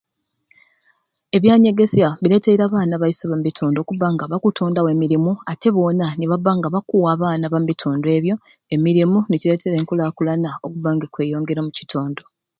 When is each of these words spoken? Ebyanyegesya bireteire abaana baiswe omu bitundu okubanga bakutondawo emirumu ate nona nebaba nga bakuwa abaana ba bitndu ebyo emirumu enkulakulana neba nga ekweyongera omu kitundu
Ebyanyegesya 1.35 2.07
bireteire 2.21 2.61
abaana 2.65 2.95
baiswe 3.01 3.25
omu 3.33 3.43
bitundu 3.47 3.77
okubanga 3.79 4.23
bakutondawo 4.31 4.87
emirumu 4.95 5.33
ate 5.51 5.69
nona 5.73 6.07
nebaba 6.19 6.51
nga 6.57 6.69
bakuwa 6.75 7.07
abaana 7.15 7.45
ba 7.53 7.59
bitndu 7.67 8.07
ebyo 8.17 8.35
emirumu 8.73 9.19
enkulakulana 9.79 10.51
neba 10.71 10.89
nga 10.93 11.05
ekweyongera 11.07 11.59
omu 11.61 11.71
kitundu 11.77 12.21